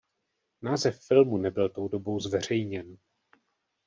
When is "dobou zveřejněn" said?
1.87-2.97